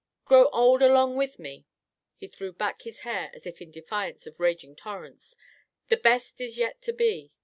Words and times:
'Grow 0.25 0.49
old 0.49 0.81
along 0.81 1.15
with 1.15 1.37
me,'" 1.37 1.67
he 2.15 2.27
threw 2.27 2.51
back 2.51 2.81
his 2.81 3.01
hair 3.01 3.29
as 3.35 3.45
if 3.45 3.61
in 3.61 3.69
defiance 3.69 4.25
of 4.25 4.39
raging 4.39 4.75
torrents, 4.75 5.35
"'The 5.89 5.97
best 5.97 6.41
is 6.41 6.57
yet 6.57 6.81
to 6.81 6.91
be. 6.91 7.31